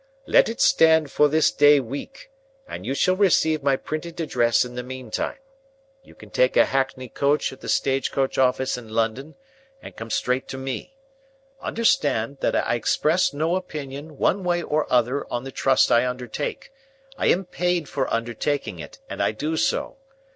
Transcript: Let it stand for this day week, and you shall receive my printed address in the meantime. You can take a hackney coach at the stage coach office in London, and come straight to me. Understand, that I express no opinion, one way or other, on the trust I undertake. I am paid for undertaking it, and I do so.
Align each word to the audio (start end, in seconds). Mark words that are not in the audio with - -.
Let 0.25 0.49
it 0.49 0.59
stand 0.59 1.11
for 1.11 1.27
this 1.27 1.51
day 1.51 1.79
week, 1.79 2.31
and 2.67 2.87
you 2.87 2.95
shall 2.95 3.15
receive 3.15 3.61
my 3.61 3.75
printed 3.75 4.19
address 4.19 4.65
in 4.65 4.73
the 4.73 4.81
meantime. 4.81 5.37
You 6.01 6.15
can 6.15 6.31
take 6.31 6.57
a 6.57 6.65
hackney 6.65 7.07
coach 7.07 7.53
at 7.53 7.61
the 7.61 7.69
stage 7.69 8.11
coach 8.11 8.39
office 8.39 8.79
in 8.79 8.89
London, 8.89 9.35
and 9.79 9.95
come 9.95 10.09
straight 10.09 10.47
to 10.47 10.57
me. 10.57 10.97
Understand, 11.61 12.39
that 12.39 12.55
I 12.55 12.73
express 12.73 13.31
no 13.31 13.55
opinion, 13.55 14.17
one 14.17 14.43
way 14.43 14.63
or 14.63 14.91
other, 14.91 15.31
on 15.31 15.43
the 15.43 15.51
trust 15.51 15.91
I 15.91 16.07
undertake. 16.07 16.71
I 17.15 17.27
am 17.27 17.45
paid 17.45 17.87
for 17.87 18.11
undertaking 18.11 18.79
it, 18.79 18.97
and 19.07 19.21
I 19.21 19.31
do 19.31 19.55
so. 19.55 19.97